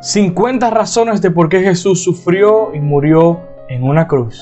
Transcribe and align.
50 0.00 0.70
razones 0.70 1.20
de 1.20 1.30
por 1.30 1.50
qué 1.50 1.60
Jesús 1.60 2.02
sufrió 2.02 2.74
y 2.74 2.80
murió 2.80 3.40
en 3.68 3.82
una 3.82 4.08
cruz. 4.08 4.40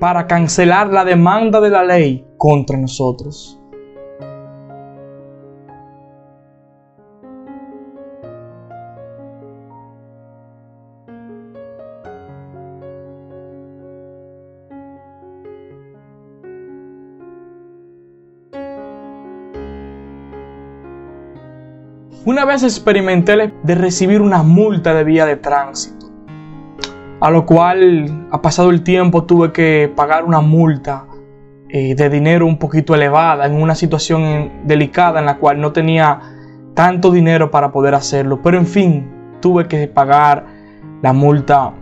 Para 0.00 0.26
cancelar 0.26 0.92
la 0.92 1.04
demanda 1.04 1.60
de 1.60 1.70
la 1.70 1.84
ley 1.84 2.26
contra 2.38 2.76
nosotros. 2.76 3.59
Una 22.26 22.44
vez 22.44 22.62
experimenté 22.64 23.50
de 23.62 23.74
recibir 23.74 24.20
una 24.20 24.42
multa 24.42 24.92
de 24.92 25.04
vía 25.04 25.24
de 25.24 25.36
tránsito, 25.36 26.10
a 27.18 27.30
lo 27.30 27.46
cual 27.46 28.28
ha 28.30 28.42
pasado 28.42 28.68
el 28.68 28.82
tiempo 28.82 29.24
tuve 29.24 29.52
que 29.52 29.90
pagar 29.96 30.24
una 30.26 30.42
multa 30.42 31.06
eh, 31.70 31.94
de 31.94 32.10
dinero 32.10 32.44
un 32.44 32.58
poquito 32.58 32.94
elevada 32.94 33.46
en 33.46 33.54
una 33.54 33.74
situación 33.74 34.66
delicada 34.66 35.20
en 35.20 35.24
la 35.24 35.38
cual 35.38 35.62
no 35.62 35.72
tenía 35.72 36.20
tanto 36.74 37.10
dinero 37.10 37.50
para 37.50 37.72
poder 37.72 37.94
hacerlo, 37.94 38.42
pero 38.42 38.58
en 38.58 38.66
fin, 38.66 39.10
tuve 39.40 39.66
que 39.66 39.88
pagar 39.88 40.44
la 41.00 41.14
multa 41.14 41.72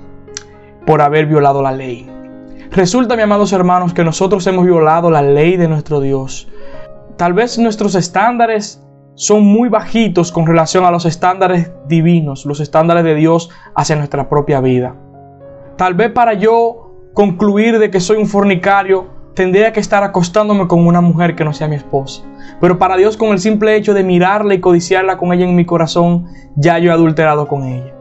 por 0.86 1.02
haber 1.02 1.27
violado 1.27 1.62
la 1.62 1.73
ley. 1.73 2.09
Resulta, 2.70 3.16
mis 3.16 3.25
amados 3.25 3.52
hermanos, 3.52 3.92
que 3.92 4.05
nosotros 4.05 4.47
hemos 4.47 4.64
violado 4.64 5.11
la 5.11 5.20
ley 5.20 5.56
de 5.56 5.66
nuestro 5.66 6.00
Dios. 6.00 6.47
Tal 7.16 7.33
vez 7.33 7.59
nuestros 7.59 7.97
estándares 7.97 8.84
son 9.19 9.44
muy 9.44 9.69
bajitos 9.69 10.30
con 10.30 10.47
relación 10.47 10.84
a 10.84 10.92
los 10.92 11.05
estándares 11.05 11.72
divinos, 11.88 12.47
los 12.47 12.61
estándares 12.61 13.02
de 13.02 13.16
Dios 13.16 13.50
hacia 13.75 13.97
nuestra 13.97 14.28
propia 14.28 14.60
vida. 14.60 14.94
Tal 15.77 15.94
vez 15.94 16.12
para 16.12 16.34
yo 16.34 17.10
concluir 17.14 17.80
de 17.80 17.91
que 17.91 17.98
soy 17.98 18.16
un 18.16 18.28
fornicario, 18.28 19.08
tendría 19.34 19.72
que 19.72 19.80
estar 19.80 20.05
acostándome 20.05 20.69
con 20.69 20.86
una 20.86 21.00
mujer 21.00 21.34
que 21.34 21.44
no 21.44 21.52
sea 21.52 21.66
mi 21.66 21.75
esposa. 21.75 22.22
Pero 22.60 22.78
para 22.78 22.97
Dios 22.97 23.16
con 23.16 23.30
el 23.30 23.41
simple 23.41 23.75
hecho 23.75 23.92
de 23.92 24.05
mirarla 24.05 24.55
y 24.55 24.60
codiciarla 24.60 25.19
con 25.19 25.32
ella 25.32 25.47
en 25.47 25.56
mi 25.56 25.64
corazón, 25.64 26.27
ya 26.55 26.78
yo 26.78 26.92
he 26.92 26.94
adulterado 26.94 27.48
con 27.48 27.64
ella. 27.64 27.92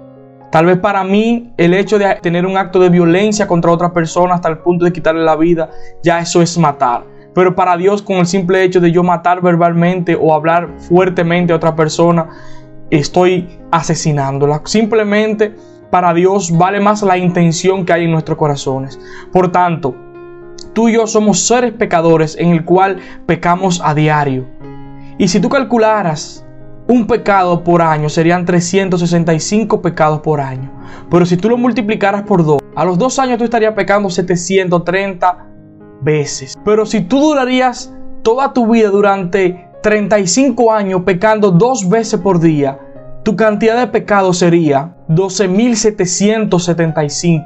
Tal 0.52 0.68
vez 0.68 0.78
para 0.78 1.04
mí 1.04 1.52
el 1.58 1.74
hecho 1.74 1.98
de 1.98 2.14
tener 2.22 2.46
un 2.46 2.58
acto 2.58 2.80
de 2.80 2.90
violencia 2.90 3.48
contra 3.48 3.72
otra 3.72 3.92
persona 3.92 4.36
hasta 4.36 4.50
el 4.50 4.60
punto 4.60 4.86
de 4.86 4.94
quitarle 4.94 5.24
la 5.24 5.36
vida, 5.36 5.72
ya 6.04 6.20
eso 6.20 6.44
es 6.44 6.56
matar. 6.60 7.17
Pero 7.38 7.54
para 7.54 7.78
Dios, 7.78 8.02
con 8.02 8.16
el 8.18 8.26
simple 8.26 8.64
hecho 8.64 8.80
de 8.80 8.92
yo 8.92 9.04
matar 9.04 9.44
verbalmente 9.44 10.18
o 10.20 10.34
hablar 10.34 10.70
fuertemente 10.80 11.54
a 11.54 11.58
otra 11.58 11.76
persona, 11.76 12.30
estoy 12.90 13.60
asesinándola. 13.70 14.64
Simplemente 14.66 15.54
para 15.92 16.16
Dios 16.16 16.50
vale 16.58 16.80
más 16.80 17.04
la 17.04 17.16
intención 17.16 17.86
que 17.86 17.94
hay 17.94 18.06
en 18.06 18.12
nuestros 18.12 18.40
corazones. 18.40 19.00
Por 19.32 19.52
tanto, 19.52 19.96
tú 20.74 20.90
y 20.90 20.94
yo 20.94 21.06
somos 21.06 21.46
seres 21.46 21.74
pecadores 21.74 22.36
en 22.40 22.50
el 22.50 22.66
cual 22.66 22.98
pecamos 23.28 23.82
a 23.86 23.94
diario. 23.94 24.48
Y 25.20 25.28
si 25.28 25.40
tú 25.40 25.48
calcularas 25.48 26.44
un 26.88 27.06
pecado 27.06 27.64
por 27.64 27.84
año, 27.84 28.10
serían 28.10 28.46
365 28.46 29.84
pecados 29.84 30.22
por 30.22 30.42
año. 30.42 30.72
Pero 31.12 31.24
si 31.24 31.38
tú 31.38 31.50
lo 31.50 31.58
multiplicaras 31.58 32.24
por 32.24 32.44
dos, 32.44 32.64
a 32.76 32.84
los 32.84 32.98
dos 32.98 33.20
años 33.20 33.38
tú 33.38 33.44
estarías 33.44 33.76
pecando 33.76 34.10
730 34.10 35.57
Pero 36.64 36.86
si 36.86 37.02
tú 37.02 37.20
durarías 37.20 37.92
toda 38.22 38.54
tu 38.54 38.68
vida 38.68 38.90
durante 38.90 39.68
35 39.84 40.72
años 40.72 41.02
pecando 41.06 41.52
dos 41.52 41.88
veces 41.88 42.20
por 42.20 42.40
día, 42.40 42.80
tu 43.24 43.36
cantidad 43.36 43.78
de 43.78 43.86
pecado 43.88 44.34
sería 44.34 44.96
12.775. 45.10 47.46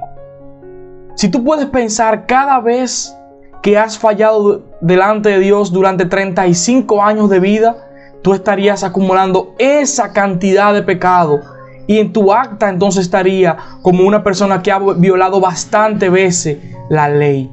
Si 1.16 1.29
tú 1.29 1.44
puedes 1.44 1.66
pensar 1.67 2.25
cada 2.25 2.59
vez 2.59 3.16
que 3.61 3.78
has 3.78 3.97
fallado 3.97 4.63
delante 4.81 5.29
de 5.29 5.40
Dios 5.40 5.72
durante 5.72 6.06
35 6.06 7.03
años 7.03 7.29
de 7.29 7.40
vida, 7.40 7.78
tú 8.22 8.34
estarías 8.34 8.84
acumulando 8.84 9.56
esa 9.59 10.13
cantidad 10.13 10.73
de 10.73 10.84
pecado. 10.84 11.40
Y 11.88 12.00
en 12.00 12.13
tu 12.13 12.31
acta 12.31 12.69
entonces 12.69 13.06
estaría 13.06 13.57
como 13.81 14.07
una 14.07 14.23
persona 14.23 14.61
que 14.61 14.72
ha 14.72 14.79
violado 14.79 15.40
bastante 15.40 16.09
veces 16.09 16.57
la 16.90 17.09
ley. 17.09 17.51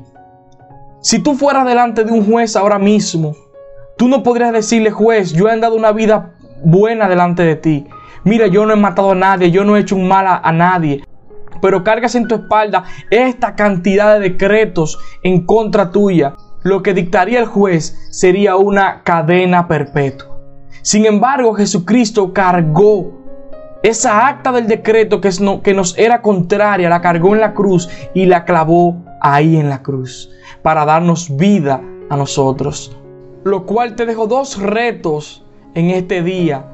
Si 1.01 1.21
tú 1.21 1.35
fueras 1.35 1.65
delante 1.65 2.03
de 2.03 2.13
un 2.13 2.27
juez 2.27 2.57
ahora 2.57 2.79
mismo, 2.79 3.37
tú 3.97 4.09
no 4.09 4.25
podrías 4.25 4.53
decirle, 4.53 4.91
juez, 4.91 5.33
yo 5.33 5.49
he 5.49 5.61
dado 5.61 5.77
una 5.77 5.93
vida 5.93 6.35
buena 6.65 7.09
delante 7.09 7.45
de 7.45 7.55
ti. 7.55 7.87
Mira, 8.25 8.49
yo 8.49 8.67
no 8.67 8.73
he 8.73 8.77
matado 8.77 9.13
a 9.13 9.15
nadie, 9.15 9.53
yo 9.53 9.65
no 9.65 9.77
he 9.77 9.81
hecho 9.81 9.95
un 9.95 10.09
mal 10.09 10.27
a, 10.27 10.53
nadie. 10.53 11.05
Pero 11.63 11.85
cargas 11.85 12.17
en 12.17 12.27
tu 12.27 12.35
espalda 12.35 12.83
esta 13.11 13.55
cantidad 13.55 14.15
de 14.15 14.31
decretos 14.31 14.99
en 15.23 15.47
contra 15.47 15.93
tuya. 15.93 16.35
Lo 16.65 16.83
que 16.83 16.95
dictaría 16.95 17.39
el 17.39 17.47
juez 17.47 17.97
sería 18.11 18.57
una 18.57 19.05
cadena 19.05 19.69
perpetua. 19.69 20.37
Sin 20.83 21.07
embargo, 21.07 21.55
Jesucristo 21.55 22.33
cargó 22.33 23.13
esa 23.85 24.27
acta 24.27 24.51
del 24.51 24.67
decreto 24.67 25.21
que, 25.21 25.31
que 25.63 25.75
nos 25.75 25.97
era 25.97 26.23
contraria, 26.23 26.89
la 26.89 27.01
cargó 27.01 27.35
en 27.35 27.41
la 27.41 27.55
cruz 27.55 27.89
y 28.15 28.27
la 28.27 28.45
clavó 28.45 29.08
ahí 29.21 29.57
en 29.57 29.69
la 29.69 29.83
cruz 29.83 30.31
para 30.63 30.85
darnos 30.85 31.37
vida 31.37 31.83
a 32.11 32.17
nosotros. 32.17 32.97
Lo 33.45 33.67
cual 33.67 33.97
te 33.97 34.07
dejo 34.07 34.27
dos 34.27 34.61
retos 34.61 35.45
en 35.75 35.91
este 35.91 36.23
día 36.23 36.65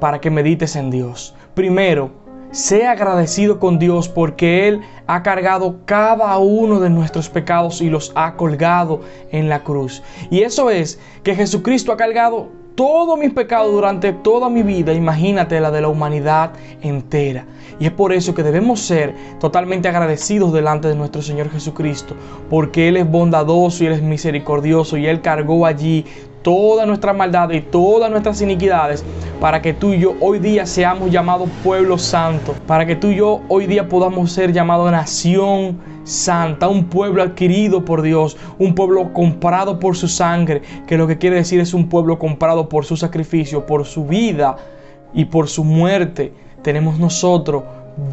para 0.00 0.20
que 0.20 0.30
medites 0.30 0.76
en 0.76 0.90
Dios. 0.90 1.34
Primero, 1.54 2.10
sea 2.50 2.92
agradecido 2.92 3.58
con 3.58 3.78
Dios 3.78 4.08
porque 4.08 4.68
Él 4.68 4.80
ha 5.06 5.22
cargado 5.22 5.80
cada 5.86 6.38
uno 6.38 6.78
de 6.78 6.88
nuestros 6.88 7.28
pecados 7.28 7.80
y 7.80 7.90
los 7.90 8.12
ha 8.14 8.36
colgado 8.36 9.00
en 9.32 9.48
la 9.48 9.64
cruz. 9.64 10.02
Y 10.30 10.42
eso 10.42 10.70
es 10.70 11.00
que 11.24 11.34
Jesucristo 11.34 11.90
ha 11.90 11.96
cargado 11.96 12.48
todos 12.74 13.18
mis 13.18 13.32
pecados 13.32 13.72
durante 13.72 14.12
toda 14.12 14.48
mi 14.48 14.62
vida, 14.62 14.92
imagínate 14.92 15.60
la 15.60 15.70
de 15.70 15.80
la 15.80 15.88
humanidad 15.88 16.52
entera. 16.82 17.44
Y 17.78 17.86
es 17.86 17.92
por 17.92 18.12
eso 18.12 18.34
que 18.34 18.42
debemos 18.42 18.80
ser 18.80 19.14
totalmente 19.40 19.88
agradecidos 19.88 20.52
delante 20.52 20.88
de 20.88 20.94
nuestro 20.94 21.22
Señor 21.22 21.50
Jesucristo, 21.50 22.14
porque 22.50 22.88
Él 22.88 22.96
es 22.96 23.10
bondadoso 23.10 23.82
y 23.82 23.88
Él 23.88 23.94
es 23.94 24.02
misericordioso 24.02 24.96
y 24.96 25.06
Él 25.06 25.20
cargó 25.20 25.66
allí 25.66 26.04
toda 26.44 26.84
nuestra 26.84 27.14
maldad 27.14 27.50
y 27.50 27.62
todas 27.62 28.10
nuestras 28.10 28.40
iniquidades 28.42 29.02
para 29.40 29.62
que 29.62 29.72
tú 29.72 29.94
y 29.94 30.00
yo 30.00 30.14
hoy 30.20 30.38
día 30.38 30.66
seamos 30.66 31.10
llamados 31.10 31.48
pueblo 31.64 31.98
santo, 31.98 32.54
para 32.66 32.86
que 32.86 32.94
tú 32.94 33.08
y 33.08 33.16
yo 33.16 33.40
hoy 33.48 33.66
día 33.66 33.88
podamos 33.88 34.30
ser 34.30 34.52
llamados 34.52 34.92
nación 34.92 35.80
santa, 36.04 36.68
un 36.68 36.84
pueblo 36.84 37.22
adquirido 37.22 37.84
por 37.84 38.02
Dios, 38.02 38.36
un 38.58 38.74
pueblo 38.74 39.12
comprado 39.14 39.80
por 39.80 39.96
su 39.96 40.06
sangre, 40.06 40.60
que 40.86 40.98
lo 40.98 41.06
que 41.06 41.16
quiere 41.16 41.36
decir 41.36 41.60
es 41.60 41.72
un 41.72 41.88
pueblo 41.88 42.18
comprado 42.18 42.68
por 42.68 42.84
su 42.84 42.96
sacrificio, 42.96 43.64
por 43.64 43.86
su 43.86 44.04
vida 44.04 44.56
y 45.14 45.24
por 45.24 45.48
su 45.48 45.64
muerte. 45.64 46.34
Tenemos 46.62 46.98
nosotros 46.98 47.64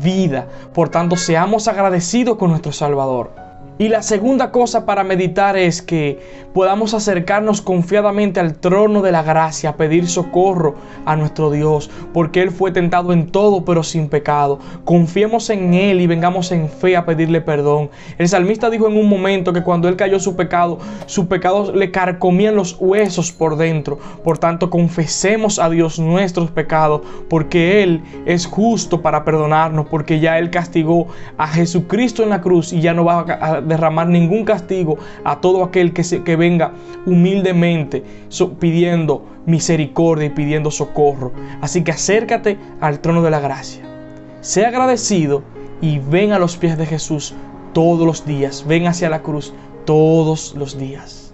vida. 0.01 0.47
Por 0.73 0.87
tanto, 0.87 1.17
seamos 1.17 1.67
agradecidos 1.67 2.37
con 2.37 2.49
nuestro 2.49 2.71
Salvador. 2.71 3.50
Y 3.81 3.89
la 3.89 4.03
segunda 4.03 4.51
cosa 4.51 4.85
para 4.85 5.03
meditar 5.03 5.57
es 5.57 5.81
que 5.81 6.19
podamos 6.53 6.93
acercarnos 6.93 7.63
confiadamente 7.63 8.39
al 8.39 8.53
trono 8.53 9.01
de 9.01 9.11
la 9.11 9.23
gracia, 9.23 9.75
pedir 9.75 10.07
socorro 10.07 10.75
a 11.05 11.15
nuestro 11.15 11.49
Dios, 11.49 11.89
porque 12.13 12.43
Él 12.43 12.51
fue 12.51 12.71
tentado 12.71 13.11
en 13.11 13.31
todo 13.31 13.65
pero 13.65 13.81
sin 13.81 14.07
pecado. 14.07 14.59
Confiemos 14.85 15.49
en 15.49 15.73
Él 15.73 15.99
y 15.99 16.05
vengamos 16.05 16.51
en 16.51 16.69
fe 16.69 16.95
a 16.95 17.07
pedirle 17.07 17.41
perdón. 17.41 17.89
El 18.19 18.29
salmista 18.29 18.69
dijo 18.69 18.87
en 18.87 18.97
un 18.97 19.09
momento 19.09 19.51
que 19.51 19.63
cuando 19.63 19.89
Él 19.89 19.95
cayó 19.95 20.19
su 20.19 20.35
pecado, 20.35 20.77
sus 21.07 21.25
pecados 21.25 21.73
le 21.73 21.89
carcomían 21.89 22.53
los 22.53 22.77
huesos 22.79 23.31
por 23.31 23.55
dentro. 23.55 23.97
Por 24.23 24.37
tanto, 24.37 24.69
confesemos 24.69 25.57
a 25.57 25.71
Dios 25.71 25.97
nuestros 25.97 26.51
pecados, 26.51 27.01
porque 27.27 27.81
Él 27.81 28.03
es 28.27 28.45
justo 28.45 29.01
para 29.01 29.25
perdonarnos, 29.25 29.87
porque 29.87 30.19
ya 30.19 30.37
Él 30.37 30.51
castigó 30.51 31.07
a 31.39 31.47
Jesucristo 31.47 32.21
en 32.21 32.29
la 32.29 32.41
cruz 32.41 32.73
y 32.73 32.81
ya 32.81 32.93
no 32.93 33.05
va 33.05 33.21
a 33.21 33.70
derramar 33.71 34.07
ningún 34.07 34.45
castigo 34.45 34.97
a 35.23 35.41
todo 35.41 35.63
aquel 35.63 35.93
que, 35.93 36.03
se, 36.03 36.23
que 36.23 36.35
venga 36.35 36.73
humildemente 37.05 38.03
pidiendo 38.59 39.25
misericordia 39.45 40.27
y 40.27 40.29
pidiendo 40.31 40.71
socorro. 40.71 41.31
Así 41.61 41.83
que 41.83 41.91
acércate 41.91 42.57
al 42.79 42.99
trono 42.99 43.23
de 43.23 43.31
la 43.31 43.39
gracia. 43.39 43.83
Sea 44.41 44.69
agradecido 44.69 45.43
y 45.81 45.99
ven 45.99 46.31
a 46.31 46.39
los 46.39 46.57
pies 46.57 46.77
de 46.77 46.85
Jesús 46.85 47.33
todos 47.73 48.05
los 48.05 48.25
días. 48.25 48.65
Ven 48.67 48.87
hacia 48.87 49.09
la 49.09 49.21
cruz 49.21 49.53
todos 49.85 50.55
los 50.55 50.77
días. 50.77 51.33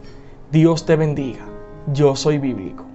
Dios 0.51 0.85
te 0.85 0.95
bendiga. 0.95 1.45
Yo 1.93 2.15
soy 2.15 2.37
bíblico. 2.37 2.86